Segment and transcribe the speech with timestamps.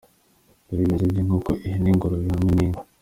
[0.67, 2.81] Dukora ibiryo by’inkoko, ihene, ingurube hamwe n’inka.